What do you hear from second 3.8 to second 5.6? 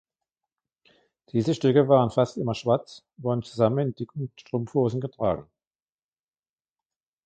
mit dicken Strumpfhosen getragen.